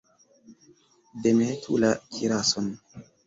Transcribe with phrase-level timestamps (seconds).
[1.27, 2.73] Demetu la kirason!